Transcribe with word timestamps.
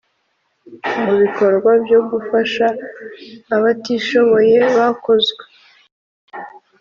Mubikorwa 1.03 1.69
byogufasha 1.83 2.65
abtishoboye 3.55 4.55
byakozwe 4.69 5.43